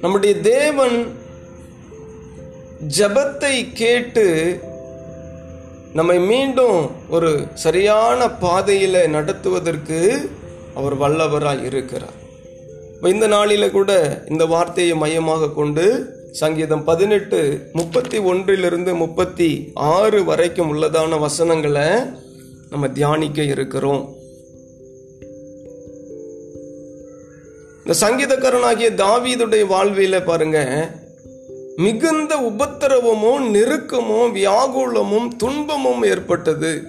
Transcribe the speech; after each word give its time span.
நம்முடைய 0.00 0.34
தேவன் 0.40 1.06
ஜபத்தை 2.98 3.72
கேட்டு 3.74 4.58
நம்மை 5.92 6.18
மீண்டும் 6.18 6.90
ஒரு 7.10 7.46
சரியான 7.54 8.30
பாதையில் 8.30 9.08
நடத்துவதற்கு 9.08 10.30
அவர் 10.74 10.98
வல்லவராய் 10.98 11.64
இருக்கிறார். 11.64 12.16
இப்போ 12.94 13.08
இந்த 13.08 13.28
நாளில 13.28 13.70
கூட 13.70 14.22
இந்த 14.30 14.46
வார்த்தையை 14.46 14.94
மையமாக 14.94 15.50
கொண்டு 15.50 16.16
சங்கீதம் 16.32 16.84
பதினெட்டு 16.84 17.68
முப்பத்தி 17.72 18.18
ஒன்றிலிருந்து 18.18 18.94
முப்பத்தி 18.94 19.72
ஆறு 19.74 20.24
வரைக்கும் 20.24 20.74
உள்ளதான 20.74 21.18
வசனங்களை 21.18 21.86
நம்ம 22.70 22.88
தியானிக்க 22.88 23.42
இருக்கிறோம். 23.42 24.16
இந்த 27.84 27.94
சங்கீதக்காரனாகிய 28.00 28.88
தாவீதுடைய 29.02 29.64
வாழ்வில 29.74 30.24
பாருங்க 30.24 30.58
மிகுந்த 31.76 32.36
உபத்திரவமும் 32.36 33.44
நெருக்கமும் 33.54 34.30
வியாகுலமும் 34.38 35.28
துன்பமும் 35.36 36.02
ஏற்பட்டது. 36.02 36.82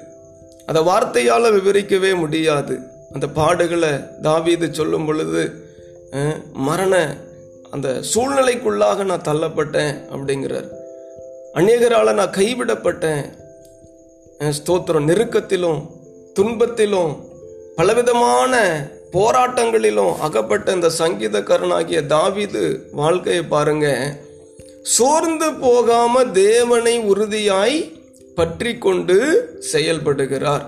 அதை 0.66 0.82
வார்த்தையால் 0.82 1.56
விவரிக்கவே 1.58 2.12
முடியாது. 2.16 2.80
அந்த 3.14 3.28
பாடுகளை 3.36 4.22
தாவீது 4.22 4.74
சொல்லும் 4.74 5.06
பொழுது 5.06 5.44
மரண 6.54 7.18
அந்த 7.72 7.90
சூழ்நிலைக்குள்ளாக 8.14 9.06
நான் 9.06 9.28
தள்ளப்பட்டேன் 9.28 9.94
அப்படிங்கிறார். 10.14 10.70
அநேகரால் 11.54 12.14
நான் 12.14 12.38
கைவிடப்பட்டேன். 12.38 13.39
ஸ்தோத்திரம். 14.48 15.08
நெருக்கத்திலும் 15.10 15.80
துன்பத்திலும் 16.36 17.14
பலவிதமான 17.78 18.54
போராட்டங்களிலும் 19.16 20.14
அகப்பட்ட 20.26 20.76
இந்த 20.78 20.90
சங்கீதக்காரனாகிய 21.00 22.00
தாவிது 22.14 22.64
வாழ்க்கையை 22.92 23.44
பாருங்க. 23.54 23.88
சோர்ந்து 24.96 25.48
போகாம 25.64 26.24
தேவனை 26.24 26.96
உறுதியாய் 27.12 27.78
பற்றி 28.38 28.78
கொண்டு 28.78 29.18
செயல்படுகிறார். 29.72 30.66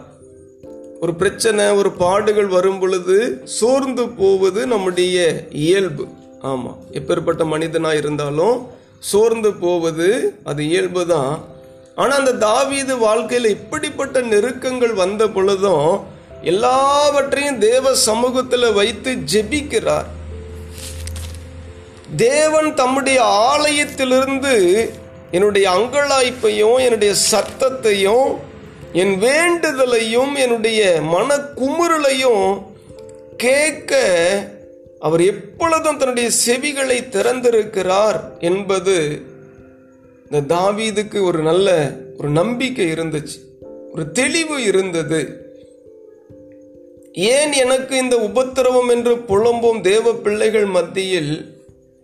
ஒரு 1.03 1.13
பிரச்சனை 1.21 1.63
ஒரு 1.79 1.91
பாடுகள் 2.03 2.49
வரும் 2.55 2.79
பொழுது 2.79 3.17
சோர்ந்து 3.59 4.03
போவது 4.21 4.67
நம்முடைய 4.73 5.47
இயல்பு. 5.51 6.05
ஆமாம் 6.51 6.77
எப்பேற்பட்ட 6.99 7.45
மனிதனாக 7.45 7.95
இருந்தாலும் 7.95 8.57
சோர்ந்து 9.11 9.53
போவது 9.63 10.09
அது 10.43 10.61
இயல்பு 10.69 11.03
தான் 11.07 11.33
ஆனால் 12.01 12.19
அந்த 12.19 12.33
தாவீது 12.45 12.93
வாழ்க்கையில் 12.97 13.53
இப்படிப்பட்ட 13.57 14.19
நெருக்கங்கள் 14.31 14.93
வந்த 14.93 15.23
பொழுதும் 15.27 15.89
எல்லாவற்றையும் 16.43 17.59
தேவ 17.59 17.95
சமூகத்தில் 18.07 18.67
வைத்து 18.73 19.11
ஜெபிக்கிறார். 19.33 20.07
தேவன் 22.15 22.69
தம்முடைய 22.73 23.19
ஆலயத்திலிருந்து 23.51 24.55
என்னுடைய 25.31 25.65
அங்கலாய்ப்பையும் 25.69 26.79
என்னுடைய 26.79 27.11
சத்தத்தையும் 27.31 28.29
என் 28.93 29.13
வேண்டுதலையும் 29.21 30.33
என்னுடைய 30.35 30.81
மன 31.13 31.37
குமுறலையும் 31.59 32.45
கேட்க 33.37 33.91
அவர் 34.99 35.21
எப்பொழுதும் 35.21 35.97
தன்னுடைய 35.97 36.29
செவிகளை 36.45 36.97
திறந்திருக்கிறார் 37.09 38.19
என்பது 38.39 38.97
இந்த 40.31 40.55
தாவீதுக்கு 40.55 41.23
ஒரு 41.23 41.39
நல்ல 41.39 41.91
ஒரு 42.17 42.29
நம்பிக்கை 42.29 42.91
இருந்துச்சு. 42.91 43.37
ஒரு 43.91 44.11
தெளிவு 44.11 44.63
இருந்தது. 44.63 45.45
ஏன் 47.13 47.51
எனக்கு 47.51 47.97
இந்த 47.97 48.17
உபத்திரவம் 48.17 48.89
என்று 48.89 49.15
புலம்பும் 49.15 49.81
தேவ 49.81 50.13
பிள்ளைகள் 50.13 50.65
மத்தியில் 50.65 51.63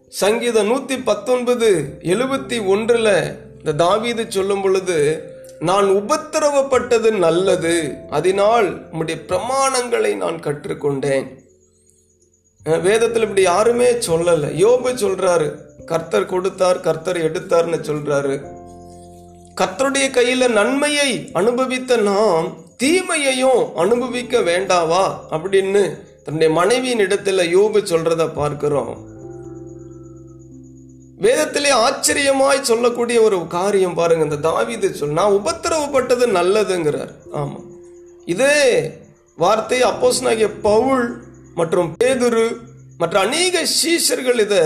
சங்கீதம் 0.10 0.70
நூத்தி 0.70 1.00
பத்தொன்பது 1.04 1.98
எழுபத்தி 2.02 2.60
ஒன்றுல 2.74 3.36
இந்த 3.58 3.74
தாவீது 3.78 4.26
சொல்லும் 4.30 4.62
பொழுது 4.62 5.22
நான் 5.60 5.86
உபத்திரவப்பட்டது 5.86 7.18
நல்லது. 7.18 7.94
அதனால் 8.10 8.90
உம்முடைய 8.92 9.22
பிரமாணங்களை 9.28 10.16
நான் 10.16 10.40
கற்றுக்கொண்டேன். 10.40 11.28
வேதத்தில் 12.82 13.22
இப்படி 13.22 13.42
யாருமே 13.42 13.92
சொல்லலை. 13.92 14.50
யோபு 14.66 14.94
சொல்றாரு 15.02 15.66
கர்த்தர் 15.88 16.26
கொடுத்தார் 16.26 16.80
கர்த்தர் 16.80 17.18
எடுத்தார்னு 17.18 17.78
சொல்றாரு. 17.80 18.36
கர்த்தருடைய 19.62 20.08
கையில 20.12 20.50
நன்மையை 20.50 21.30
அனுபவித்த 21.34 21.98
நாம் 21.98 22.48
தீமையையும் 22.78 23.76
அனுபவிக்க 23.76 24.40
வேண்டாவா? 24.40 25.04
அப்படின்னு 25.32 25.84
தன்னுடைய 26.24 26.54
மனைவியின் 26.54 27.00
இடத்துல 27.00 27.42
யோபு 27.56 27.80
சொல்றத 27.84 28.34
பார்க்கிறோம். 28.34 28.98
வேதத்திலே 31.22 31.72
ஆச்சரியமாய் 31.72 32.62
சொல்லக்கூடிய 32.62 33.22
ஒரு 33.22 33.48
காரியம் 33.48 33.94
பாருங்க 33.94 34.36
இந்த 34.36 34.50
தாவிது 34.50 34.92
சொல் 34.92 35.10
நான் 35.10 35.32
உபத்திரவப்பட்டது 35.32 36.26
நல்லதுங்கிறார். 36.40 37.14
ஆமா. 37.34 37.60
இதே 38.26 38.92
வார்த்தை 39.38 39.82
அப்போஸ் 39.82 40.22
நாகிய 40.22 40.50
பவுல் 40.62 41.22
மற்றும் 41.56 41.96
பேதுரு 42.04 42.56
மற்ற 42.98 43.20
அநேக 43.20 43.64
சீஷர்கள் 43.64 44.40
இதை 44.40 44.60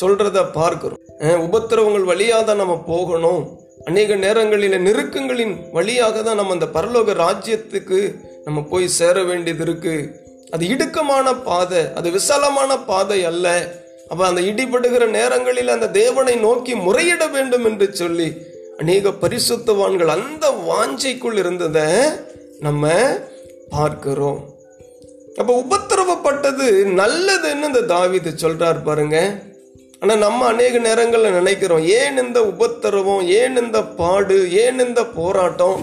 சொல்றத 0.00 0.38
பார்க்கிறோம். 0.58 1.00
உபத்திரவங்கள் 1.46 2.10
வழியாக 2.10 2.42
தான் 2.48 2.62
நம்ம 2.62 2.74
போகணும். 2.90 3.42
அநேக 3.88 4.14
நேரங்களில் 4.24 4.84
நெருக்கங்களின் 4.86 5.54
வழியாக 5.76 6.22
தான் 6.26 6.38
நம்ம 6.40 6.54
அந்த 6.56 6.68
பரலோக 6.76 7.14
ராஜ்யத்துக்கு 7.24 7.98
நம்ம 8.46 8.58
போய் 8.72 8.86
சேர 8.98 9.16
வேண்டியது 9.30 9.64
இருக்கு. 9.66 9.94
அது 10.54 10.64
இடுக்கமான 10.74 11.26
பாதை 11.48 11.82
அது 11.98 12.08
விசாலமான 12.18 12.72
பாதை 12.90 13.18
அல்ல. 13.30 13.46
அப்ப 14.10 14.20
அந்த 14.30 14.40
இடிபடுகிற 14.50 15.04
நேரங்களில் 15.18 15.74
அந்த 15.76 15.86
தேவனை 16.00 16.34
நோக்கி 16.46 16.74
முறையிட 16.86 17.22
வேண்டும் 17.36 17.66
என்று 17.70 17.86
சொல்லி 18.00 18.28
அநேக 18.82 19.10
பரிசுத்தவான்கள் 19.22 20.14
அந்த 20.18 20.46
வாஞ்சைக்குள் 20.68 21.40
இருந்ததை 21.42 21.88
நம்ம 22.66 22.92
பார்க்கிறோம். 23.74 24.40
அப்ப 25.40 25.50
உபத்திரவப்பட்டது 25.64 26.66
நல்லதுன்னு 27.00 27.68
இந்த 27.70 27.84
தாவீது 27.94 28.30
சொல்றார் 28.44 28.80
பாருங்க. 28.88 29.18
ஆனால் 30.02 30.22
நம்ம 30.24 30.46
அநேக 30.52 30.78
நேரங்களில் 30.86 31.36
நினைக்கிறோம் 31.38 31.84
ஏன் 31.98 32.18
இந்த 32.24 32.38
உபத்திரவம் 32.52 33.22
ஏன் 33.38 33.56
இந்த 33.62 33.78
பாடு 34.00 34.38
ஏன் 34.62 34.80
இந்த 34.86 35.00
போராட்டம்? 35.18 35.78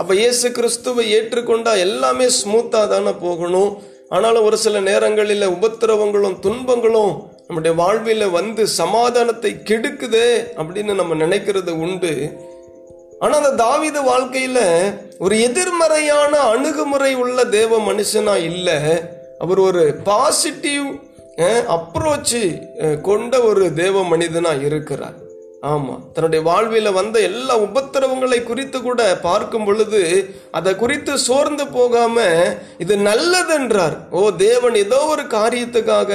அப்போ 0.00 0.12
இயேசு 0.14 0.46
கிறிஸ்துவை 0.52 1.04
ஏற்றுக்கொண்டா 1.16 1.72
எல்லாமே 1.86 2.26
ஸ்மூத்தாக 2.38 2.86
தானே 2.92 3.12
போகணும். 3.26 3.70
ஆனாலும் 4.14 4.46
ஒரு 4.48 4.56
சில 4.64 4.80
நேரங்களில் 4.88 5.52
உபத்திரவங்களும் 5.56 6.36
துன்பங்களும் 6.46 7.14
நம்முடைய 7.46 7.72
வாழ்வில் 7.80 8.26
வந்து 8.38 8.62
சமாதானத்தை 8.80 9.52
கெடுக்குதே 9.68 10.28
அப்படின்னு 10.58 10.92
நம்ம 11.00 11.16
நினைக்கிறது 11.24 11.72
உண்டு. 11.86 12.12
ஆனால் 13.22 13.40
அந்த 13.40 13.52
தாவித 13.64 13.98
வாழ்க்கையில் 14.10 14.64
ஒரு 15.24 15.34
எதிர்மறையான 15.48 16.32
அணுகுமுறை 16.52 17.12
உள்ள 17.24 17.38
தேவ 17.58 17.78
மனுஷனா 17.90 18.36
இல்லை. 18.50 18.78
அவர் 19.44 19.60
ஒரு 19.68 19.82
பாசிட்டிவ் 20.10 20.86
அப்ரோச் 21.76 22.40
கொண்ட 23.02 23.34
ஒரு 23.50 23.64
தேவ 23.74 24.02
மனிதனாக 24.10 24.62
இருக்கிறார். 24.70 25.16
ஆமாம் 25.72 26.02
தன்னுடைய 26.14 26.40
வாழ்வில் 26.48 26.90
வந்த 26.92 27.16
எல்லா 27.28 27.54
உபத்திரவங்களை 27.58 28.38
குறித்து 28.42 28.78
கூட 28.82 29.02
பார்க்கும் 29.22 29.64
பொழுது 29.64 30.02
அதை 30.50 30.72
குறித்து 30.82 31.12
சோர்ந்து 31.18 31.64
போகாம 31.66 32.26
இது 32.78 32.96
நல்லதென்றார். 32.96 33.96
ஓ 34.10 34.30
தேவன் 34.30 34.74
ஏதோ 34.74 34.98
ஒரு 35.14 35.22
காரியத்துக்காக 35.36 36.12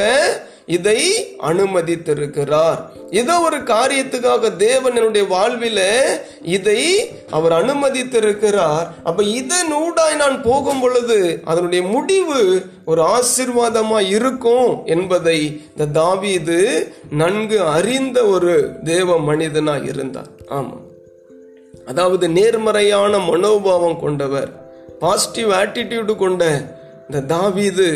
இதை 0.69 0.99
அனுமதித்திருக்கிறார். 1.39 2.79
ஏதோ 3.11 3.39
ஒரு 3.39 3.57
காரியத்துக்காக 3.57 4.55
தேவன் 4.55 4.95
என்னுடைய 4.95 5.25
வாழ்வில 5.35 5.79
இதை 6.45 6.81
அவர் 7.29 7.51
அனுமதித்திருக்கிறார். 7.51 8.87
அப்ப 9.03 9.23
இதன் 9.23 9.71
ஊடாய் 9.73 10.15
நான் 10.15 10.41
போகும் 10.41 10.79
பொழுது 10.79 11.39
அதனுடைய 11.43 11.81
முடிவு 11.87 12.65
ஒரு 12.85 13.01
ஆசிர்வாதமா 13.15 13.99
இருக்கும் 14.09 14.85
என்பதை 14.85 15.39
இந்த 15.69 15.99
தாவீது 15.99 16.59
நன்கு 17.11 17.61
அறிந்த 17.61 18.25
ஒரு 18.25 18.71
தேவ 18.83 19.17
மனிதனா 19.19 19.83
இருந்தார். 19.83 20.29
ஆமா. 20.49 20.77
அதாவது 21.85 22.29
நேர்மறையான 22.29 23.17
மனோபாவம் 23.17 23.99
கொண்டவர் 23.99 24.49
பாசிட்டிவ் 24.99 25.49
ஆட்டிடியூடு 25.49 26.15
கொண்ட 26.15 26.43
இந்த 27.01 27.21
தாவீது 27.33 27.87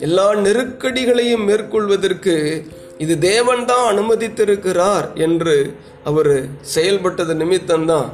எல்லா 0.00 0.34
நெருக்கடிகளையும் 0.34 1.44
மேற்கொள்வதற்கு 1.44 2.64
இது 2.98 3.18
தேவன் 3.18 3.64
தான் 3.64 3.86
அனுமதித்திருக்கிறார் 3.92 5.14
என்று 5.14 5.74
அவர் 6.04 6.48
செயல்பட்டது 6.60 7.34
நிமித்தம்தான். 7.34 8.08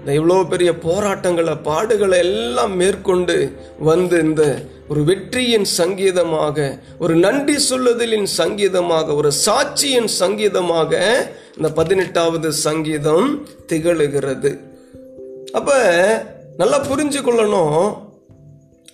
இந்த 0.00 0.20
இவ்வளோ 0.20 0.48
பெரிய 0.48 0.78
போராட்டங்களை 0.78 1.54
பாடுகளை 1.64 2.18
எல்லாம் 2.18 2.76
மேற்கொண்டு 2.76 3.52
வந்து 3.78 4.18
இந்த 4.18 4.62
ஒரு 4.88 5.04
வெற்றியின் 5.04 5.64
சங்கீதமாக 5.64 6.78
ஒரு 6.98 7.14
நன்றி 7.14 7.58
சொல்லுதலின் 7.58 8.26
சங்கீதமாக 8.26 9.14
ஒரு 9.14 9.32
சாட்சியின் 9.46 10.10
சங்கீதமாக 10.20 11.00
இந்த 11.56 11.68
பதினெட்டாவது 11.72 12.52
சங்கீதம் 12.52 13.44
திகழுகிறது. 13.72 14.58
அப்போ 15.52 15.76
நல்லா 16.56 16.78
புரிஞ்சு 16.90 17.20
கொள்ளணும் 17.22 18.05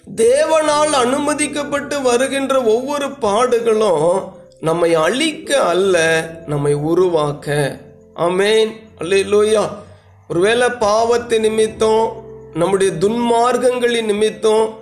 தேவனால் 0.05 0.93
அனுமதிக்கப்பட்டு 0.93 2.03
வருகின்ற 2.03 2.63
ஒவ்வொரு 2.63 3.09
பாடுகளும் 3.21 4.31
நம்மை 4.61 4.95
அழிக்க 4.95 5.63
அல்ல 5.63 6.25
நம்மை 6.47 6.75
உருவாக்க. 6.75 7.79
அமேன் 8.17 8.73
அல்லேலூயா. 8.99 9.69
ஒருவேளை 10.29 10.69
பாவத்து 10.81 11.41
நிமித்தம் 11.41 12.13
நம்முடைய 12.55 12.93
துன்மார்க்கங்களின் 12.93 14.05
நிமித்தம் 14.05 14.75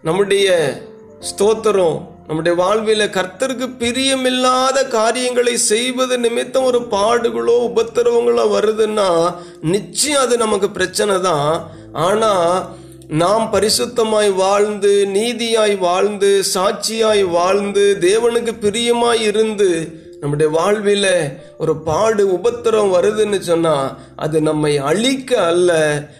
நம்முடைய 0.00 0.76
ஸ்தோத்திரம் 1.20 2.10
நம்முடைய 2.26 2.56
வாழ்வில் 2.56 3.10
கர்த்தருக்கு 3.10 3.66
பிரியமில்லாத 3.78 4.88
காரியங்களை 4.88 5.56
செய்வது 5.56 6.18
நிமித்தம் 6.18 6.64
ஒரு 6.64 6.80
பாடுகளோ 6.90 7.56
உபத்திரவங்களோ 7.68 8.44
வருதுன்னா 8.52 9.34
நிச்சயம் 9.60 10.20
அது 10.20 10.36
நமக்கு 10.36 10.70
பிரச்சனை 10.70 11.20
தான் 11.20 11.70
ஆனால் 11.92 12.81
நாம் 13.12 13.50
பரிசுத்தமாய் 13.52 14.30
வாழ்ந்து 14.30 15.06
நீதியாய் 15.06 15.78
வாழ்ந்து 15.78 16.42
சாட்சியாய் 16.54 17.22
வாழ்ந்து 17.22 17.96
தேவனுக்கு 18.00 18.52
பிரியமாய் 18.60 19.20
இருந்து 19.20 20.00
நம்முடைய 20.20 20.50
வாழ்வில் 20.52 21.38
ஒரு 21.56 21.76
பாடு 21.76 22.38
உபத்திரம் 22.38 22.92
வருதுன்னு 22.94 23.40
சொன்னால் 23.40 23.98
அது 24.16 24.42
நம்மை 24.42 24.76
அழிக்க 24.76 25.40
அல்ல 25.44 25.70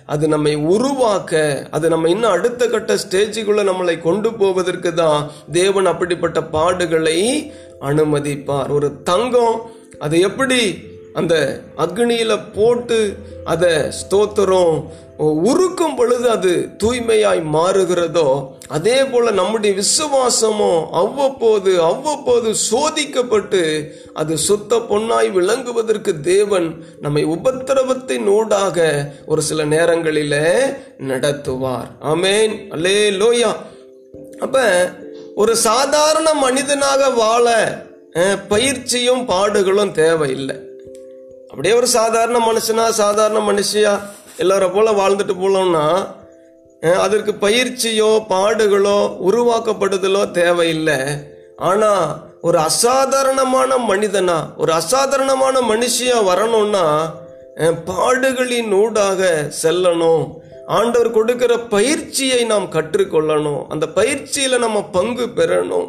அது 0.07 0.29
நம்மை 0.29 0.55
உருவாக்க 0.55 1.67
அது 1.71 1.89
நம்ம 1.89 2.09
இன்னும் 2.09 2.31
அடுத்த 2.31 2.69
கட்ட 2.69 2.95
ஸ்டேஜுக்குள்ளே 2.95 3.65
நம்மளை 3.65 4.01
கொண்டு 4.01 4.33
போவதற்கு 4.33 4.95
தான் 4.95 5.31
தேவன் 5.53 5.87
அப்படிப்பட்ட 5.87 6.41
பாடுகளை 6.41 7.51
அனுமதிப்பார். 7.81 8.71
ஒரு 8.71 9.03
தங்கம் 9.03 9.71
அது 9.99 10.21
எப்படி 10.21 10.92
அந்த 11.13 11.61
அக்னியில் 11.77 12.43
போட்டு 12.55 13.17
அதை 13.45 13.69
ஸ்தோத்திரம். 13.69 14.89
உருக்கும் 15.19 15.97
பொழுது 15.97 16.31
அது 16.31 16.69
தூய்மையாய் 16.79 17.43
மாறுகிறதோ 17.53 18.49
அதே 18.69 19.05
போல் 19.05 19.35
நம்முடைய 19.35 19.77
விசுவாசமும் 19.77 20.93
அவ்வப்போது 20.93 21.83
அவ்வப்போது 21.83 22.55
சோதிக்கப்பட்டு 22.71 23.89
அது 24.15 24.39
சுத்த 24.39 24.79
பொன்னாய் 24.79 25.31
விளங்குவதற்கு 25.31 26.21
தேவன் 26.21 26.85
நம்மை 27.01 27.25
உபத்திரவத்தின் 27.25 28.27
ஊடாக 28.27 29.13
ஒரு 29.27 29.43
சில 29.43 29.65
நேரங்களில் 29.65 30.39
நடத்துவார். 30.99 31.89
ஆமேன். 32.01 32.57
அல்லே 32.71 32.97
லோயா 33.23 33.53
அப்போ 34.41 34.93
ஒரு 35.35 35.57
சாதாரண 35.57 36.35
மனிதனாக 36.35 37.11
வாழ 37.11 37.47
பயிற்சியும் 38.49 39.29
பாடுகளும் 39.29 39.93
தேவையில்லை. 39.93 40.57
அப்படியே 41.53 41.75
ஒரு 41.75 41.87
சாதாரண 41.87 42.37
மனுஷனா 42.47 42.85
சாதாரண 42.99 43.39
மனுஷியா 43.49 43.91
எல்லார 44.43 44.65
போல 44.75 44.91
வாழ்ந்துட்டு 45.01 45.35
போலோம்னா 45.41 45.87
அதற்கு 46.99 47.33
பயிற்சியோ 47.41 48.09
பாடுகளோ 48.31 48.99
உருவாக்கப்படுதலோ 49.29 50.23
தேவையில்லை. 50.31 50.97
ஆனா 51.71 51.91
ஒரு 52.41 52.59
அசாதாரணமான 52.59 53.77
மனிதனா 53.91 54.39
ஒரு 54.57 54.73
அசாதாரணமான 54.73 55.61
மனுஷியா 55.73 56.17
வரணும்னா 56.25 56.87
பாடுகளின் 57.91 58.73
ஊடாக 58.83 59.51
செல்லணும். 59.63 60.25
ஆண்டவர் 60.79 61.11
கொடுக்கிற 61.11 61.53
பயிற்சியை 61.77 62.41
நாம் 62.45 62.73
கற்றுக்கொள்ளணும். 62.73 63.63
அந்த 63.69 63.89
பயிற்சியில 63.99 64.59
நம்ம 64.65 64.83
பங்கு 64.99 65.29
பெறணும். 65.37 65.89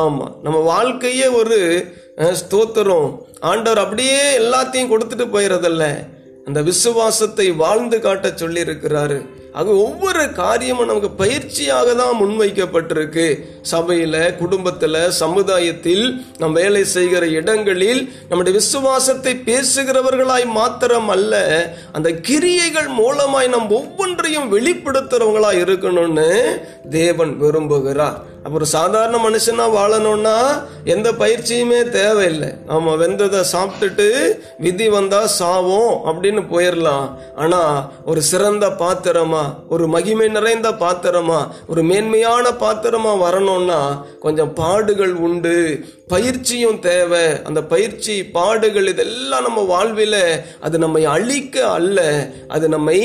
ஆமாம் 0.00 0.32
நம்ம 0.44 0.58
வாழ்க்கையே 0.72 1.26
ஒரு 1.40 1.58
ஸ்தோத்திரம். 2.40 3.10
ஆண்டவர் 3.50 3.84
அப்படியே 3.84 4.22
எல்லாத்தையும் 4.40 4.90
கொடுத்துட்டு 4.92 5.26
போயிடறதில்ல 5.34 5.84
அந்த 6.46 6.60
விசுவாசத்தை 6.68 7.46
வாழ்ந்து 7.62 7.98
காட்ட 8.04 8.28
சொல்லியிருக்கிறாரு. 8.40 9.18
அது 9.60 9.70
ஒவ்வொரு 9.84 10.22
காரியமும் 10.38 10.88
நமக்கு 10.90 11.10
பயிற்சியாக 11.20 11.88
தான் 11.98 12.18
முன்வைக்கப்பட்டிருக்கு. 12.20 13.26
சபையில் 13.72 14.18
குடும்பத்தில் 14.38 14.98
சமுதாயத்தில் 15.20 16.04
நம் 16.38 16.56
வேலை 16.60 16.82
செய்கிற 16.94 17.26
இடங்களில் 17.38 18.02
நம்முடைய 18.28 18.54
விசுவாசத்தை 18.58 19.34
பேசுகிறவர்களாய் 19.48 20.46
மாத்திரம் 20.58 21.10
அல்ல 21.16 21.42
அந்த 21.92 22.10
கிரியைகள் 22.28 22.90
மூலமாய் 23.00 23.54
நம் 23.54 23.70
ஒவ்வொன்றையும் 23.80 24.50
வெளிப்படுத்துகிறவங்களாக 24.56 25.62
இருக்கணும்னு 25.66 26.28
தேவன் 26.98 27.34
விரும்புகிறார். 27.44 28.20
அப்ப 28.44 28.54
ஒரு 28.54 28.66
சாதாரண 28.66 29.28
மனுஷனா 29.28 29.66
வாழணும்னா 29.76 30.62
எந்த 30.84 31.12
பயிற்சியுமே 31.12 31.88
தேவையில்லை. 31.88 32.48
நம்ம 32.66 32.94
வெந்ததை 32.94 33.44
சாப்பிட்டுட்டு 33.52 34.38
விதி 34.58 34.88
வந்தா 34.88 35.22
சாவோம் 35.38 35.94
அப்படின்னு 36.04 36.42
போயிடலாம் 36.50 37.18
ஆனா 37.36 37.90
ஒரு 38.06 38.22
சிறந்த 38.22 38.68
பாத்திரமா 38.68 39.54
ஒரு 39.68 39.88
மகிமை 39.88 40.28
நிறைந்த 40.28 40.70
பாத்திரமா 40.70 41.48
ஒரு 41.66 41.82
மேன்மையான 41.82 42.50
பாத்திரமா 42.50 43.18
வரணும்னா 43.18 44.06
கொஞ்சம் 44.20 44.52
பாடுகள் 44.52 45.12
உண்டு. 45.12 45.84
பயிற்சியும் 46.08 46.78
தேவை. 46.78 47.42
அந்த 47.44 47.62
பயிற்சி 47.62 48.24
பாடுகள் 48.24 48.86
இதெல்லாம் 48.86 49.42
நம்ம 49.42 49.60
வாழ்வில் 49.60 50.40
அது 50.60 50.78
நம்மை 50.78 51.04
அழிக்க 51.04 51.68
அல்ல. 51.68 52.28
அது 52.48 52.68
நம்மை 52.68 52.98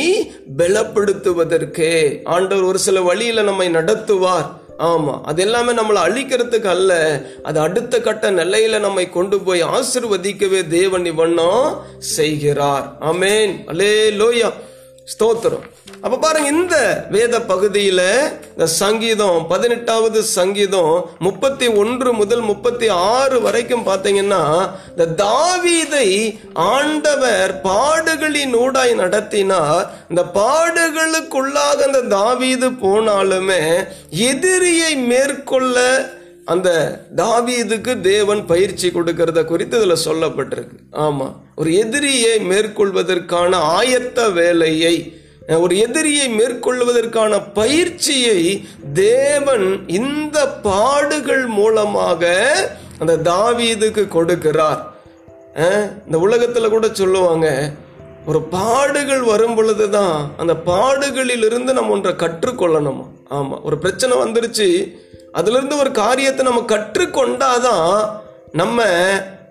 பலப்படுத்துவதற்கு. 0.57 2.19
ஆண்டவர் 2.23 2.63
ஒரு 2.63 2.79
சில 2.79 3.01
வழியில 3.01 3.41
நம்மை 3.41 3.69
நடத்துவார். 3.69 4.56
ஆமா 4.77 5.21
அது 5.21 5.41
எல்லாமே 5.41 5.71
நம்மளை 5.71 6.01
அழிக்கிறதுக்கு 6.07 6.65
அல்ல. 6.65 7.21
அது 7.43 7.59
அடுத்த 7.59 7.99
கட்ட 7.99 8.31
நிலையில 8.31 8.79
நம்மை 8.79 9.09
கொண்டு 9.09 9.39
போய் 9.39 9.63
ஆசிர்வதிக்கவே 9.63 10.67
தேவன் 10.67 11.05
இவண்ணம் 11.05 11.81
செய்கிறார். 11.99 12.97
ஆமேன். 13.01 13.63
அலே 13.67 13.91
லோயா 14.21 14.53
ஸ்தோத்திரம். 15.11 15.65
அப்ப 16.05 16.15
பாருங்க 16.23 16.49
இந்த 16.55 16.77
வேத 17.13 17.35
பகுதியில 17.51 18.01
இந்த 18.53 18.65
சங்கீதம் 18.81 19.37
பதினெட்டாவது 19.51 20.19
சங்கீதம் 20.37 20.95
முப்பத்தி 21.25 21.67
ஒன்று 21.81 22.09
முதல் 22.13 22.43
முப்பத்தி 22.49 22.87
ஆறு 23.11 23.37
வரைக்கும் 23.45 23.85
பாத்தீங்கன்னா 23.89 24.41
இந்த 24.91 25.05
தாவீதை 25.23 26.09
ஆண்டவர் 26.73 27.53
பாடுகளின் 27.69 28.53
ஊடாய் 28.63 28.93
நடத்தினார். 29.03 29.85
இந்த 30.09 30.23
பாடுகளுக்குள்ளாக 30.39 31.87
அந்த 31.89 32.03
தாவீது 32.17 32.69
போனாலுமே 32.85 33.63
எதிரியை 34.31 34.93
மேற்கொள்ள 35.11 35.77
அந்த 36.53 36.69
தாவீதுக்கு 37.21 37.93
தேவன் 38.11 38.41
பயிற்சி 38.51 38.87
கொடுக்கறத 38.89 39.39
குறித்து 39.45 39.77
இதில் 39.79 40.03
சொல்லப்பட்டிருக்கு. 40.07 40.77
ஆமாம் 41.05 41.33
ஒரு 41.59 41.71
எதிரியை 41.83 42.35
மேற்கொள்வதற்கான 42.51 43.51
ஆயத்த 43.79 44.19
வேலையை 44.39 44.95
ஒரு 45.63 45.73
எதிரியை 45.85 46.27
மேற்கொள்வதற்கான 46.39 47.33
பயிற்சியை 47.59 48.39
தேவன் 48.93 49.67
இந்த 49.99 50.37
பாடுகள் 50.69 51.45
மூலமாக 51.59 52.31
அந்த 53.01 53.13
தாவீதுக்கு 53.31 54.05
கொடுக்கிறார். 54.15 54.81
இந்த 56.05 56.17
உலகத்தில் 56.27 56.73
கூட 56.75 56.87
சொல்லுவாங்க 57.01 57.47
ஒரு 58.29 58.39
பாடுகள் 58.55 59.23
வரும் 59.31 59.55
பொழுதுதான் 59.57 60.17
அந்த 60.41 60.53
பாடுகளிலிருந்து 60.69 61.71
நம்ம 61.77 61.93
ஒன்றை 61.95 62.13
கற்றுக்கொள்ளணுமா? 62.23 63.05
ஆமாம் 63.37 63.63
ஒரு 63.67 63.77
பிரச்சனை 63.83 64.13
வந்துருச்சு 64.23 64.67
அதுலேருந்து 65.37 65.77
ஒரு 65.77 65.91
காரியத்தை 65.91 66.45
நம்ம 66.45 66.63
கற்றுக்கொண்டாதான் 66.67 67.89
நம்ம 68.51 68.79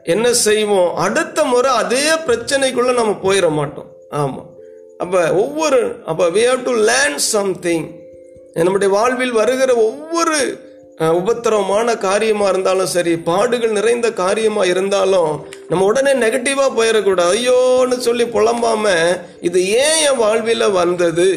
என்ன 0.04 0.32
செய்வோம்? 0.32 0.94
அடுத்த 0.94 1.44
முறை 1.44 1.70
அதே 1.74 2.04
பிரச்சனைக்குள்ளே 2.26 2.92
நம்ம 2.92 3.12
போயிட 3.22 3.48
மாட்டோம். 3.50 3.88
ஆமாம் 4.10 4.50
அப்போ 5.00 5.20
ஒவ்வொரு 5.32 5.80
அப்போ 6.06 6.24
we 6.28 6.42
have 6.48 6.62
to 6.62 6.74
learn 6.90 7.16
something 7.16 7.86
நம்முடைய 8.64 8.90
வாழ்வில் 8.94 9.32
வருகிற 9.32 9.74
ஒவ்வொரு 9.76 10.38
உபத்திரமான 11.18 11.96
காரியமாக 11.96 12.48
இருந்தாலும் 12.48 12.86
சரி 12.86 13.12
பாடுகள் 13.16 13.70
நிறைந்த 13.70 14.12
காரியமாக 14.12 14.66
இருந்தாலும் 14.66 15.32
நம்ம 15.68 15.84
உடனே 15.84 16.12
நெகட்டிவாக 16.12 16.76
போயிடக்கூடாது 16.76 17.34
ஐயோன்னு 17.36 17.96
சொல்லி 17.98 18.26
புலம்பாமல் 18.26 19.18
இது 19.40 19.60
ஏன் 19.82 20.00
என் 20.08 20.16
வாழ்வில் 20.16 20.72
வந்தது? 20.72 21.28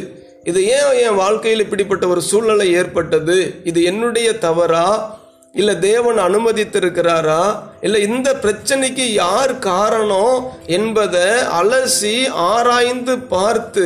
இது 0.44 0.66
ஏன் 0.66 1.00
என் 1.02 1.16
வாழ்க்கையில் 1.16 1.62
இப்படிப்பட்ட 1.62 2.08
ஒரு 2.08 2.22
சூழ்நிலை 2.22 2.74
ஏற்பட்டது? 2.74 3.62
இது 3.64 3.84
என்னுடைய 3.84 4.38
தவறா? 4.38 5.18
இல்லை 5.54 5.80
தேவன் 5.80 6.18
அனுமதித்திருக்கிறாரா? 6.18 7.60
இல்லை 7.82 8.00
இந்த 8.02 8.30
பிரச்சனைக்கு 8.44 9.06
யார் 9.14 9.54
காரணம் 9.60 10.38
என்பதை 10.78 11.28
அலசி 11.60 12.16
ஆராய்ந்து 12.50 13.18
பார்த்து 13.34 13.86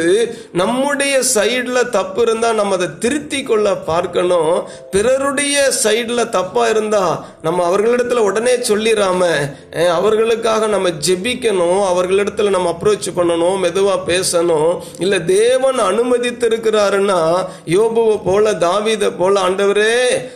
நம்முடைய 0.62 1.16
சைடில் 1.34 1.90
தப்பு 1.98 2.22
இருந்தால் 2.22 2.60
நம்ம 2.60 2.76
அதை 2.80 2.88
திருத்தி 3.04 3.42
கொள்ள 3.44 3.76
பார்க்கணும். 3.90 4.56
பிறருடைய 4.94 5.58
சைடில் 5.84 6.32
தப்பாக 6.38 6.70
இருந்தால் 6.70 7.16
நம்ம 7.42 7.60
அவர்களிடத்துல 7.70 8.26
உடனே 8.30 8.56
சொல்லிடாம 8.70 9.22
அவர்களுக்காக 9.98 10.68
நம்ம 10.68 10.90
ஜெபிக்கணும் 11.08 11.82
அவர்களிடத்துல 11.92 12.54
நம்ம 12.56 12.72
அப்ரோச் 12.74 13.10
பண்ணணும் 13.18 13.60
மெதுவாக 13.60 14.06
பேசணும். 14.12 14.72
இல்லை 15.00 15.20
தேவன் 15.26 15.80
அனுமதித்திருக்கிறாருன்னா 15.90 17.20
யோபுவை 17.76 18.18
போல 18.26 18.54
தாவிதை 18.66 19.12
போல 19.18 19.42
ஆண்டவரே 19.48 19.96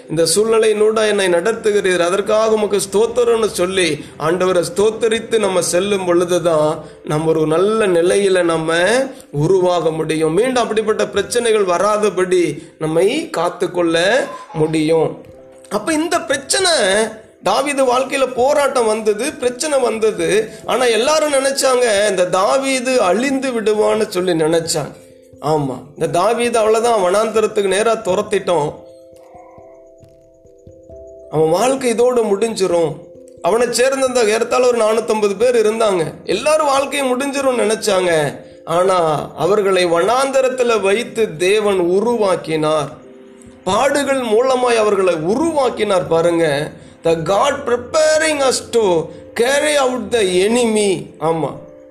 இந்த 0.09 0.23
சூழ்நிலையினூட 0.35 1.07
என்னை 1.07 1.27
நடத்துகிறீர். 1.37 2.07
அதற்காக 2.09 2.57
உமக்கு 2.59 2.81
ஸ்தோத்திரம்னு 2.87 3.46
விடுவோம்னு 3.47 3.59
சொல்லி 3.61 4.03
ஆண்டவரை 4.19 4.63
ஸ்தோத்தரித்து 4.69 5.39
நம்ம 5.39 5.61
செல்லும் 5.61 6.05
பொழுது 6.05 6.41
தான் 6.41 6.83
நம்ம 7.03 7.29
ஒரு 7.29 7.47
நல்ல 7.47 7.87
நிலையில 7.87 8.43
நம்ம 8.43 8.79
உருவாக 9.31 9.91
முடியும். 9.91 10.33
மீண்டும் 10.33 10.63
அப்படிப்பட்ட 10.63 11.07
பிரச்சனைகள் 11.07 11.65
வராதபடி 11.65 12.43
நம்மை 12.77 13.29
காத்துக்கொள்ள 13.29 14.19
முடியும். 14.53 15.25
அப்ப 15.69 15.93
இந்த 15.93 16.19
பிரச்சனை 16.19 16.71
தாவீது 17.43 17.83
வாழ்க்கையில 17.83 18.35
போராட்டம் 18.35 18.85
வந்தது 18.85 19.33
பிரச்சனை 19.33 19.79
வந்தது. 19.79 20.49
ஆனா 20.65 20.85
எல்லாரும் 20.85 21.33
நினைச்சாங்க 21.33 22.09
இந்த 22.09 22.25
தாவீது 22.25 23.01
அழிந்து 23.01 23.49
விடுவான்னு 23.51 24.07
சொல்லி 24.07 24.31
நினைச்சாங்க. 24.31 24.95
ஆமா 25.41 25.75
இந்த 25.93 26.07
தாவீது 26.19 26.57
அவ்வளவுதான் 26.59 27.03
வனாந்தரத்துக்கு 27.05 27.67
நேரா 27.67 27.93
துரத்திட்டோம். 27.93 28.69
அவன் 31.31 31.49
வாழ்க்கை 31.49 31.93
இதோட 31.93 32.19
முடிஞ்சிரும். 32.31 32.91
அவனை 33.41 33.67
சேர்ந்த 33.71 34.05
அந்த 34.05 34.21
ஏறத்தால் 34.23 34.67
ஒரு 34.67 34.77
நானூத்தம்பது 34.77 35.37
பேர் 35.37 35.67
இருந்தாங்க. 35.67 36.13
எல்லாரும் 36.23 36.65
வாழ்க்கையை 36.65 37.11
முடிஞ்சிரும் 37.11 37.61
நினைச்சாங்க. 37.63 38.39
ஆனா 38.65 39.29
அவர்களை 39.35 39.85
வனாந்தரத்துல 39.85 40.81
வைத்து 40.81 41.37
தேவன் 41.37 41.79
உருவாக்கினார். 41.79 42.89
பாடுகள் 43.63 44.21
மூலமாய் 44.21 44.77
அவர்களை 44.77 45.15
உருவாக்கினார் 45.15 46.07
பாருங்க. 46.07 46.71
The 47.01 47.15
God 47.15 47.59
preparing 47.65 48.41
us 48.49 48.63
to 48.71 49.01
carry 49.33 49.75
out 49.75 50.09
the 50.09 50.17
enemy 50.17 50.91
ஆமா. 51.19 51.49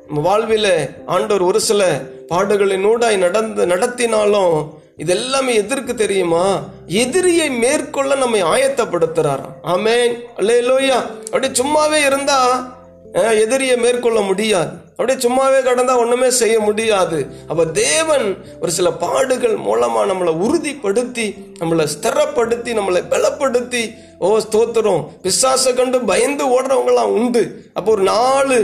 நம்ம 0.08 0.38
வாழ்வில 0.38 0.90
ஆண்டவர் 1.06 1.42
ஒரு 1.42 1.60
சில 1.60 2.02
பாடுகளினூடாய் 2.28 3.16
நடந்து 3.16 3.66
நடத்தினாலும் 3.66 4.68
இது 4.96 5.14
எல்லாமே 5.14 5.54
எதற்கு 5.54 5.94
தெரியுமா? 5.94 6.60
எதிரியை 6.86 7.50
மேற்கொள்ள 7.50 8.14
நம்மை 8.14 8.42
ஆயத்தப்படுத்துறாராம். 8.42 9.52
ஆமேன். 9.64 10.22
அல்ல 10.36 10.60
லோயா 10.60 11.06
அப்படி 11.24 11.48
சும்மாவே 11.48 12.06
இருந்தா 12.06 12.75
எதிரியை 13.16 13.76
மேற்கொள்ள 13.76 14.20
முடியாது. 14.20 14.73
அப்படியே 14.96 15.18
சும்மாவே 15.25 15.58
கடந்தால் 15.62 15.96
ஒன்றுமே 15.96 16.30
செய்ய 16.30 16.61
முடியாது. 16.61 17.18
அப்போ 17.49 17.64
தேவன் 17.66 18.26
ஒரு 18.61 18.70
சில 18.73 18.90
பாடுகள் 19.04 19.56
மூலமாக 19.66 20.12
நம்மளை 20.12 20.32
உறுதிப்படுத்தி 20.46 21.26
நம்மளை 21.61 21.85
ஸ்திரப்படுத்தி 21.94 22.70
நம்மளை 22.78 23.02
பலப்படுத்தி 23.12 23.82
ஓ 24.18 24.28
ஸ்தோத்திரம். 24.38 25.02
பிசாசை 25.23 25.75
கண்டு 25.75 26.00
பயந்து 26.00 26.44
ஓடுறவங்களாம் 26.56 27.14
உண்டு. 27.18 27.42
அப்போ 27.75 27.92
ஒரு 27.92 28.02
நாலு 28.02 28.58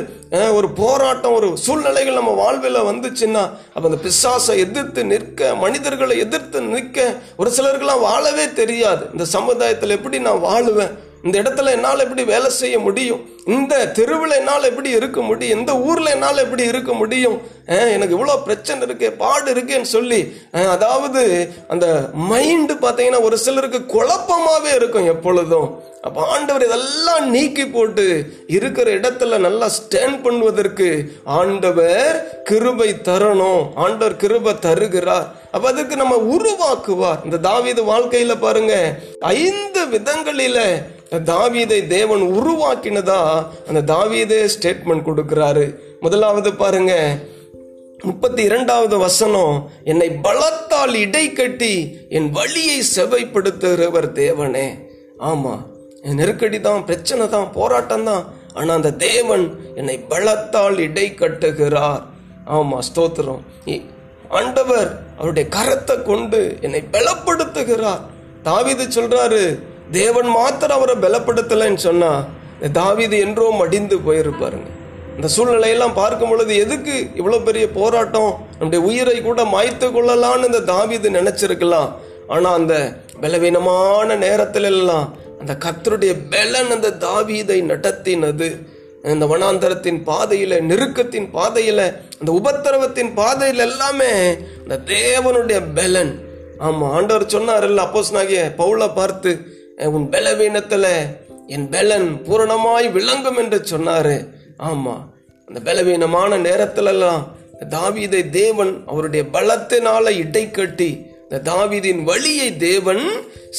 ஒரு 0.58 0.68
போராட்டம் 0.70 1.36
ஒரு 1.38 1.48
சூழ்நிலைகள் 1.64 2.18
நம்ம 2.20 2.34
வாழ்வில் 2.42 2.86
வந்துச்சுன்னா 2.90 3.44
அப்போ 3.74 3.86
அந்த 3.90 4.00
பிசாசை 4.06 4.56
எதிர்த்து 4.66 5.04
நிற்க 5.04 5.54
மனிதர்களை 5.54 6.18
எதிர்த்து 6.18 6.60
நிற்க 6.60 6.98
ஒரு 7.36 7.50
சிலருக்கெல்லாம் 7.56 8.06
வாழவே 8.08 8.52
தெரியாது. 8.52 9.06
இந்த 9.12 9.24
சமுதாயத்தில் 9.36 9.96
எப்படி 9.98 10.18
நான் 10.18 10.44
வாழுவேன்? 10.50 10.94
இந்த 11.22 11.42
இடத்துல 11.42 11.70
என்னால் 11.70 11.98
எப்படி 11.98 12.24
வேலை 12.24 12.50
செய்ய 12.50 12.78
முடியும்? 12.78 13.20
இந்த 13.44 13.74
தெருவில் 13.86 14.34
என்னால் 14.38 14.62
எப்படி 14.62 14.90
இருக்க 14.90 15.20
முடியும்? 15.20 15.58
இந்த 15.58 15.72
ஊரில் 15.78 16.06
என்னால் 16.06 16.36
எப்படி 16.36 16.64
இருக்க 16.64 16.92
முடியும்? 16.92 17.36
எனக்கு 17.94 18.16
இவ்வளோ 18.16 18.34
பிரச்சனை 18.46 18.86
இருக்கு 18.86 19.08
பாடு 19.22 19.48
இருக்கேன்னு 19.54 19.88
சொல்லி 19.96 20.20
அதாவது 20.74 21.22
அந்த 21.74 21.86
மைண்டு 22.30 22.74
பார்த்தீங்கன்னா 22.84 23.20
ஒரு 23.28 23.38
சிலருக்கு 23.44 23.80
குழப்பமாகவே 23.94 24.72
இருக்கும் 24.80 25.10
எப்பொழுதும். 25.14 25.70
அப்போ 26.06 26.20
ஆண்டவர் 26.34 26.64
இதெல்லாம் 26.66 27.24
நீக்கி 27.34 27.64
போட்டு 27.66 28.04
இருக்கிற 28.56 28.86
இடத்துல 28.98 29.38
நல்லா 29.44 29.66
ஸ்டாண்ட் 29.76 30.18
பண்ணுவதற்கு 30.24 30.88
ஆண்டவர் 31.38 32.16
கிருபை 32.48 32.88
தரணும். 33.08 33.62
ஆண்டவர் 33.84 34.16
கிருபை 34.22 34.54
தருகிறார். 34.66 35.28
அப்ப 35.54 35.64
அதுக்கு 35.72 35.96
நம்ம 36.02 36.16
உருவாக்குவார். 36.34 37.22
இந்த 37.24 37.40
தாவீது 37.48 37.82
வாழ்க்கையில 37.92 38.34
பாருங்க 38.46 38.74
ஐந்து 39.20 39.82
விதங்களில 39.94 40.58
தாவீதை 41.30 41.78
தேவன் 41.96 42.24
உருவாக்கினதா 42.38 43.20
அந்த 43.68 43.80
தாவீதே 43.94 44.40
ஸ்டேட்மெண்ட் 44.54 45.06
கொடுக்கிறாரு. 45.08 45.64
முதலாவது 46.04 46.50
பாருங்க 46.62 46.94
முப்பத்தி 48.02 48.42
இரண்டாவது 48.42 48.98
வசனம் 48.98 49.70
என்னை 49.84 50.08
பலத்தால் 50.08 50.94
இடை 50.94 51.32
கட்டி 51.32 51.98
என் 52.08 52.30
வழியை 52.30 52.82
செவைப்படுத்துகிறவர் 52.96 54.08
தேவனே. 54.12 54.78
ஆமா 55.18 55.62
என் 56.02 56.14
நெருக்கடி 56.14 56.60
தான் 56.60 56.84
பிரச்சனை 56.84 57.28
தான் 57.28 57.52
போராட்டம் 57.52 58.04
தான். 58.04 58.24
ஆனா 58.54 58.74
அந்த 58.74 58.92
தேவன் 58.92 59.56
என்னை 59.74 60.04
பலத்தால் 60.10 60.78
இடை 60.78 61.14
கட்டுகிறார். 61.16 62.02
ஆமா 62.46 62.78
ஸ்தோத்திரம். 62.94 63.40
இ- 63.66 63.82
ஆண்டவர் 64.28 65.02
அவருடைய 65.16 65.48
கரத்தை 65.52 66.02
கொண்டு 66.02 66.58
என்னை 66.60 66.82
பலப்படுத்துகிறார். 66.92 68.00
தாவிது 68.44 68.88
சொல்றாரு 68.94 69.58
தேவன் 69.90 70.26
மாத்திரம் 70.26 70.76
அவரை 70.76 70.94
பலப்படுத்தலைன்னு 70.94 71.76
சொன்னா 71.76 72.24
தாவிது 72.60 72.70
தாவீது 72.70 73.18
என்றோ 73.18 73.50
மடிந்து 73.50 73.98
போயிருப்பாருங்க. 73.98 74.70
இந்த 75.16 75.28
சூழ்நிலையெல்லாம் 75.34 75.98
பார்க்கும் 76.00 76.30
பொழுது 76.32 76.52
எதுக்கு 76.64 76.94
இவ்வளோ 77.20 77.38
பெரிய 77.48 77.64
போராட்டம்? 77.78 78.32
நம்முடைய 78.58 78.80
உயிரை 78.88 79.16
கூட 79.20 79.42
மாய்த்து 79.54 79.88
கொள்ளலாம்னு 79.88 80.48
இந்த 80.50 80.60
தாவிது 80.72 81.08
நினச்சிருக்கலாம். 81.18 81.90
ஆனால் 82.34 82.58
அந்த 82.60 82.74
பலவீனமான 83.22 84.16
நேரத்தில் 84.26 84.68
எல்லாம் 84.74 85.06
அந்த 85.40 85.52
கத்தருடைய 85.64 86.12
பலன் 86.34 86.70
அந்த 86.76 86.94
தாவீதை 87.06 87.58
நடத்தினது. 87.70 88.48
இந்த 89.12 89.26
வனாந்தரத்தின் 89.30 90.00
பாதையில் 90.08 90.56
நெருக்கத்தின் 90.70 91.30
பாதையில் 91.36 91.84
அந்த 92.18 92.30
உபத்திரவத்தின் 92.40 93.10
பாதையில் 93.14 93.64
எல்லாமே 93.68 94.12
இந்த 94.62 94.76
தேவனுடைய 94.92 95.60
பலன். 95.78 96.12
ஆமாம் 96.66 96.92
ஆண்டவர் 96.96 97.32
சொன்னார் 97.34 97.66
இல்லை 97.68 97.84
அப்போஸ் 97.86 98.14
நாகிய 98.16 98.42
பவுல 98.60 98.86
பார்த்து 98.98 99.30
உன் 99.96 100.06
பலவீனத்தில் 100.12 100.92
என் 101.54 101.66
பலன் 101.74 102.06
பூரணமாய் 102.26 102.86
விளங்கும் 102.96 103.40
என்று 103.42 103.58
சொன்னார். 103.72 104.14
ஆமா. 104.58 104.94
அந்த 105.46 105.60
பலவீனமான 105.60 106.38
நேரத்திலெல்லாம் 106.38 107.22
தாவீதை 107.70 108.30
தேவன் 108.30 108.84
அவருடைய 108.86 109.24
பலத்தினால 109.32 110.10
இடை 110.16 110.50
கட்டி 110.50 110.90
இந்த 111.22 111.52
தாவீதின் 111.52 112.02
வழியை 112.02 112.56
தேவன் 112.56 113.04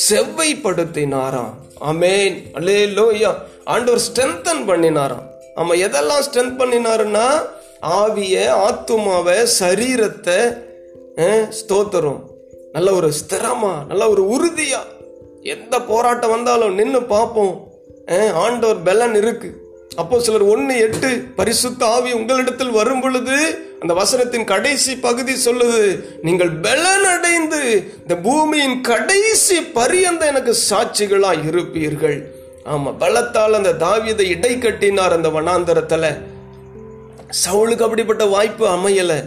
செவ்வைப்படுத்தினாராம். 0.09 1.53
ஆமேன். 1.81 2.35
அல்லே 2.53 2.85
லோய்யா 2.93 3.31
ஆண்டவர் 3.65 4.01
ஸ்ட்ரென்தன் 4.01 4.67
பண்ணினாராம். 4.67 5.25
ஆமா 5.55 5.73
எதெல்லாம் 5.79 6.23
ஸ்ட்ரென்த் 6.27 6.59
பண்ணினாருன்னா 6.59 7.27
ஆவிய 7.81 8.35
ஆத்துமாவை 8.67 9.47
சரீரத்தை 9.59 10.37
அஹ், 11.15 11.47
ஸ்தோத்திரம். 11.59 12.21
நல்ல 12.71 12.91
ஒரு 12.93 13.11
ஸ்திரமா 13.11 13.85
நல்ல 13.87 14.09
ஒரு 14.09 14.23
உறுதியா. 14.25 14.79
எந்த 15.41 15.81
போராட்டம் 15.81 16.29
வந்தாலும் 16.29 16.75
நின்று 16.75 17.03
பார்ப்போம். 17.03 17.67
ஆண்டவர் 18.33 18.81
பலன் 18.81 19.13
இருக்குது 19.13 19.57
அப்போ 20.01 20.19
சிலர் 20.19 20.45
ஒன்று 20.51 20.75
எட்டு 20.77 21.09
பரிசுத்த 21.35 21.85
ஆவி 21.85 22.11
உங்களிடத்தில் 22.11 22.77
வரும் 22.77 23.01
பொழுது 23.01 23.35
அந்த 23.81 23.93
வசனத்தின் 23.93 24.47
கடைசி 24.51 24.95
பகுதி 24.95 25.33
சொல்லுது 25.45 25.81
நீங்கள் 26.21 26.51
பலன் 26.65 27.05
அடைந்து 27.13 27.59
இந்த 28.01 28.15
பூமியின் 28.27 28.81
கடைசி 28.81 29.57
பரியந்த 29.77 30.25
எனக்கு 30.25 30.53
சாட்சிகளாக 30.69 31.45
இருப்பீர்கள். 31.49 32.17
ஆமாம் 32.63 32.99
பலத்தால் 32.99 33.57
அந்த 33.59 33.75
தாவியதை 33.85 34.27
இடை 34.35 34.53
கட்டினார் 34.57 35.15
அந்த 35.17 35.29
வனாந்தரத்தில். 35.29 36.09
சவுளுக்கு 37.43 37.85
அப்படிப்பட்ட 37.87 38.25
வாய்ப்பு 38.25 38.67
அமையலை. 38.67 39.19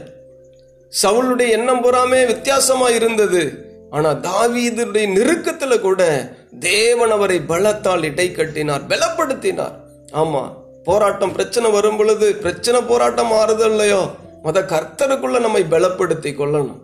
சவுளுடைய 1.02 1.48
எண்ணம் 1.58 1.82
பூராமே 1.84 2.26
வித்தியாசமாக 2.26 2.94
இருந்தது. 2.94 3.44
ஆனால் 3.90 4.20
தாவீதுடைய 4.20 5.06
நெருக்கத்தில் 5.16 5.80
கூட 5.80 6.02
தேவன் 6.60 7.10
அவரை 7.10 7.40
பலத்தால் 7.48 8.02
இடை 8.02 8.32
கட்டினார் 8.32 8.88
பலப்படுத்தினார். 8.88 9.76
ஆமா 10.12 10.52
போராட்டம் 10.84 11.32
பிரச்சனை 11.32 11.70
வரும் 11.70 11.96
பொழுது 11.96 12.34
பிரச்சனை 12.34 12.80
போராட்டம் 12.80 13.32
மாறுது 13.32 13.64
இல்லையோ? 13.64 14.10
மத 14.42 14.60
கர்த்தருக்குள்ள 14.60 15.40
நம்மை 15.40 15.64
பலப்படுத்தி 15.70 16.32
கொள்ளணும். 16.32 16.80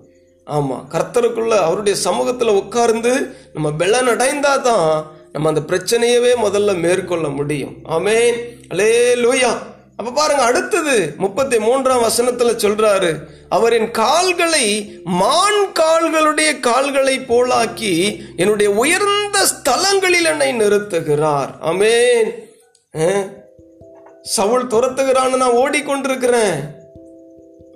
ஆமா 0.47 0.85
கர்த்தருக்குள்ள 0.91 1.49
அவருடைய 1.49 1.99
சமூகத்துல 2.05 2.49
உட்கார்ந்து 2.49 3.37
நம்ம 3.52 3.71
பலன் 3.71 4.09
அடைந்தாதான் 4.09 5.05
நம்ம 5.33 5.49
அந்த 5.49 5.61
பிரச்சனையவே 5.67 6.33
முதல்ல 6.43 6.81
மேற்கொள்ள 6.81 7.29
முடியும். 7.29 7.76
ஆமேன். 7.88 8.35
அலே 8.71 9.14
லூயா 9.14 9.59
அப்ப 9.97 10.11
பாருங்க 10.11 10.43
அடுத்தது 10.43 11.14
முப்பத்தி 11.17 11.59
மூன்றாம் 11.59 12.02
வசனத்துல 12.02 12.50
சொல்றாரு 12.57 13.19
அவரின் 13.49 13.91
கால்களை 13.91 14.93
மான் 15.05 15.67
கால்களுடைய 15.81 16.61
கால்களை 16.61 17.19
போலாக்கி 17.19 18.21
என்னுடைய 18.37 18.73
உயர்ந்த 18.73 19.38
ஸ்தலங்களில் 19.38 20.25
என்னை 20.25 20.55
நிறுத்துகிறார். 20.55 21.49
அமேன் 21.61 22.31
சவுல் 24.23 24.67
துரத்துகிறான்னு 24.67 25.37
நான் 25.37 25.59
ஓடிக்கொண்டிருக்கிறேன். 25.63 26.57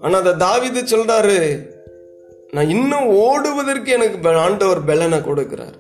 ஆனால் 0.01 0.21
அதை 0.21 0.33
தாவிது 0.33 0.81
சொல்றாரு 0.93 1.39
நான் 2.51 2.69
இன்னும் 2.69 3.07
ஓடுவதற்கு 3.07 3.93
எனக்கு 3.93 4.29
ஆண்டவர் 4.29 4.85
பலனை 4.85 5.19
கொடுக்கிறார். 5.19 5.77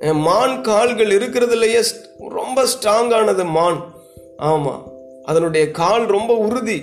என் 0.00 0.20
மான் 0.20 0.60
கால்கள் 0.60 1.06
இருக்கிறதுலையே 1.06 1.80
ரொம்ப 2.28 2.64
ஸ்ட்ராங்கானது 2.64 3.44
மான். 3.44 3.80
ஆமாம் 4.36 4.82
அதனுடைய 5.24 5.70
கால் 5.70 6.04
ரொம்ப 6.06 6.36
உறுதி. 6.36 6.78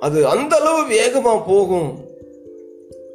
அது 0.00 0.26
அந்த 0.26 0.56
அளவு 0.56 0.86
வேகமாக 0.86 1.42
போகும். 1.46 1.90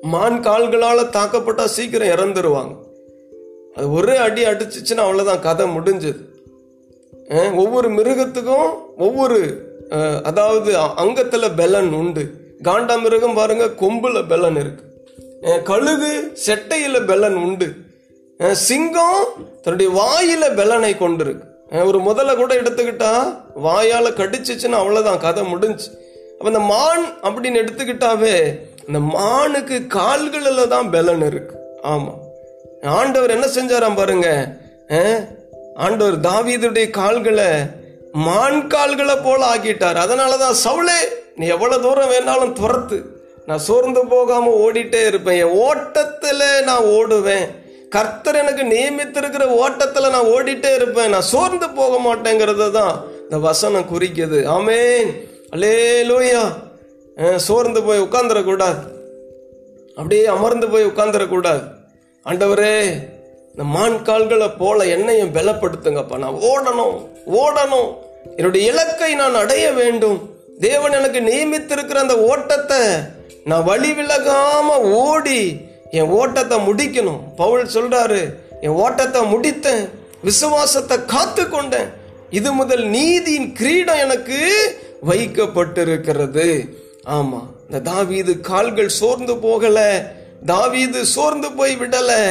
மான் 0.01 0.41
கால்களால் 0.41 1.11
தாக்கப்பட்டால் 1.17 1.73
சீக்கிரம் 1.77 2.07
இறந்துருவாங்க. 2.07 2.75
அது 3.75 3.91
ஒரே 3.91 4.15
அடி 4.17 4.43
அடிச்சிச்சுன்னா 4.45 5.05
அவ்வளோதான் 5.05 5.39
கதை 5.39 5.67
முடிஞ்சது. 5.77 6.29
ஒவ்வொரு 7.29 7.89
மிருகத்துக்கும் 7.89 8.69
ஒவ்வொரு 8.97 9.69
அதாவது 10.23 10.77
அ- 10.77 10.93
பெலன் 11.57 11.93
உண்டு. 11.93 12.33
காண்டா 12.63 13.01
மிருகம் 13.01 13.33
பாருங்க 13.33 13.65
கொம்புல 13.65 14.23
பெலன் 14.29 14.59
இருக்கு. 14.59 14.83
கழுகு 15.63 16.33
செட்டையில 16.45 17.05
பெலன் 17.05 17.33
உண்டு. 17.33 17.73
சிங்கம் 18.51 19.25
தன்னுடைய 19.61 20.01
வாயில 20.01 20.53
பெலனை 20.53 20.97
கொண்டிருக்கு. 20.97 21.49
ஒரு 21.85 21.99
முதல்ல 21.99 22.35
கூட 22.35 22.55
எடுத்துக்கிட்டா 22.55 23.37
வாயால 23.63 24.09
கடிச்சிச்சுன்னா 24.11 24.79
அவ்வளவுதான் 24.81 25.19
கதை 25.19 25.43
முடிஞ்சு. 25.43 25.89
அப்ப 26.33 26.45
இந்த 26.45 26.59
மான் 26.59 27.05
அப்படின்னு 27.23 27.59
எடுத்துக்கிட்டாவே 27.63 28.59
இந்த 28.87 28.99
மானுக்கு 28.99 29.87
கால்களில் 29.87 30.67
தான் 30.67 30.89
பெலன் 30.89 31.25
இருக்கு. 31.25 31.55
ஆமா. 31.83 32.13
ஆண்டவர் 32.83 33.29
என்ன 33.29 33.45
செஞ்சாராம் 33.45 33.95
பாருங்க 33.95 34.55
ஆண்டவர் 35.75 36.19
தாவீதுடைய 36.19 36.89
கால்களை 36.89 37.49
மான் 38.11 38.67
கால்களை 38.67 39.15
போல 39.15 39.55
ஆக்கிட்டார். 39.55 39.97
அதனாலதான் 40.03 40.55
சவுளே 40.65 40.99
நீ 41.35 41.47
எவ்வளவு 41.47 41.81
தூரம் 41.81 42.11
வேணாலும் 42.11 42.53
துரத்து 42.53 42.97
நான் 43.45 43.65
சோர்ந்து 43.67 44.07
போகாம 44.07 44.51
ஓடிட்டே 44.65 45.07
இருப்பேன். 45.07 45.39
என் 45.45 45.57
ஓட்டத்தில் 45.67 46.63
நான் 46.63 46.83
ஓடுவேன். 46.83 47.47
கர்த்தர் 47.89 48.35
எனக்கு 48.35 48.63
நியமித்திருக்கிற 48.63 49.45
ஓட்டத்தில் 49.45 50.09
நான் 50.09 50.31
ஓடிட்டே 50.35 50.75
இருப்பேன். 50.75 51.09
நான் 51.09 51.29
சோர்ந்து 51.33 51.69
போக 51.69 51.95
மாட்டேங்கிறது 52.07 52.71
தான் 52.71 53.03
இந்த 53.23 53.37
வசனம் 53.37 53.89
குறிக்குது. 53.93 54.39
ஆமேன். 54.57 55.09
அலே 55.55 55.75
லோயா 56.09 56.43
சோர்ந்து 57.35 57.83
போய் 57.83 57.99
உட்காந்துடக்கூடாது 57.99 58.81
அப்படியே 59.95 60.25
அமர்ந்து 60.25 60.67
போய் 60.69 60.85
உட்காந்துடக்கூடாது 60.85 61.63
ஆண்டவரே 62.25 62.75
இந்த 63.53 63.63
மான் 63.75 63.97
கால்களை 64.07 64.49
போல 64.61 64.85
என்னையும் 64.95 65.33
பலப்படுத்துங்கப்பா. 65.35 66.17
நான் 66.23 66.37
ஓடணும் 66.49 66.97
ஓடணும். 67.39 67.89
என்னுடைய 68.37 68.71
இலக்கை 68.71 69.09
நான் 69.21 69.35
அடைய 69.35 69.65
வேண்டும். 69.71 70.19
தேவன் 70.59 70.95
எனக்கு 70.99 71.19
நியமித்திருக்கிற 71.19 71.99
அந்த 72.05 72.15
ஓட்டத்தை 72.31 72.79
நான் 73.43 73.63
வழி 73.63 73.91
விலகாம 73.91 74.67
ஓடி 75.05 75.41
என் 75.99 76.11
ஓட்டத்தை 76.19 76.57
முடிக்கணும். 76.67 77.21
பவுல் 77.35 77.73
சொல்றாரு 77.75 78.21
என் 78.61 78.77
ஓட்டத்தை 78.83 79.21
முடித்தேன் 79.33 79.83
விசுவாசத்தை 80.27 80.97
காத்து 81.05 81.43
கொண்டேன் 81.49 81.89
இது 82.29 82.49
முதல் 82.53 82.85
நீதியின் 82.95 83.49
கிரீடம் 83.53 84.01
எனக்கு 84.05 84.39
வைக்கப்பட்டிருக்கிறது. 85.09 86.47
ஆமா 87.17 87.39
இந்த 87.67 87.79
தாவீது 87.91 88.33
கால்கள் 88.39 88.97
சோர்ந்து 88.99 89.35
போகல 89.37 89.79
தாவீது 90.45 90.99
சோர்ந்து 91.05 91.51
போய் 91.51 91.73
விடலை. 91.75 92.21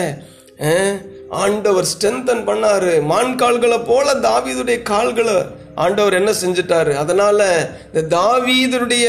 ஆண்டவர் 1.30 1.84
ஸ்ட்ரென்தன் 1.84 2.48
பண்ணாரு. 2.48 3.02
மான் 3.02 3.36
கால்களை 3.36 3.78
போல 3.78 4.14
தாவீதுடைய 4.14 4.82
கால்களை. 4.82 5.34
ஆண்டவர் 5.74 6.12
என்ன 6.12 6.30
செஞ்சிட்டாரு? 6.30 6.96
அதனால 6.96 7.70
இந்த 7.92 8.16
தாவீதருடைய 8.16 9.06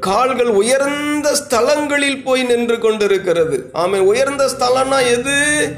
கால்கள் 0.00 0.46
உயர்ந்த 0.46 1.34
ஸ்தலங்களில் 1.34 2.22
போய் 2.24 2.42
நின்று 2.42 2.78
கொண்டிருக்கிறது. 2.78 3.70
ஆமே 3.74 3.98
உயர்ந்த 3.98 4.50
ஸ்தலம்னா 4.58 5.06
எது? 5.06 5.68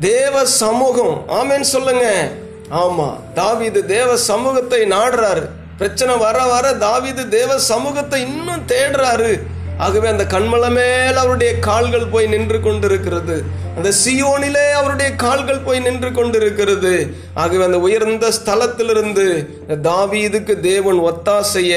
தேவ 0.00 0.44
சமூகம். 0.44 1.24
ஆமேன்னு 1.28 1.60
சொல்லுங்க. 1.60 2.30
ஆமா. 2.70 3.32
தாவீது 3.34 3.86
தேவ 3.86 4.16
சமூகத்தை 4.16 4.82
நாடுறாரு. 4.82 5.48
பிரச்சனை 5.78 6.16
வர 6.16 6.44
வர 6.44 6.74
தாவீது 6.74 7.28
தேவ 7.28 7.58
சமூகத்தை 7.58 8.20
இன்னும் 8.20 8.66
தேடுறாரு. 8.66 9.40
ஆகவே 9.78 10.08
அந்த 10.08 10.24
கண்மல 10.24 10.70
மேல் 10.70 11.16
அவருடைய 11.16 11.58
கால்கள் 11.58 12.06
போய் 12.06 12.26
நின்று 12.26 12.60
கொண்டிருக்கிறது. 12.60 13.66
அந்த 13.78 13.92
சியோனிலே 14.06 14.70
அவருடைய 14.70 15.14
கால்கள் 15.14 15.58
போய் 15.58 15.80
நின்று 15.80 16.12
கொண்டிருக்கிறது. 16.12 17.14
ஆகவே 17.34 17.64
அந்த 17.64 17.80
உயர்ந்த 17.80 18.32
ஸ்தலத்திலிருந்து 18.44 19.46
தாவீதுக்கு 19.68 20.60
தேவன் 20.60 20.98
ஒத்தாசைய 20.98 21.76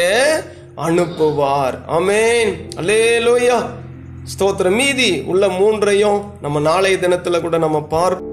அனுப்புவார். 0.77 1.77
ஆமேன். 1.87 2.69
அல்லேலூயா. 2.75 3.65
ஸ்தோத்திரம். 4.23 4.75
மீதி 4.75 5.23
உள்ள 5.25 5.47
மூன்றையும் 5.47 6.33
நம்ம 6.41 6.59
நாளைய 6.59 6.97
தினத்துல 6.97 7.41
கூட 7.41 7.57
நம்ம 7.57 7.81
பார்ப்போம். 7.81 8.30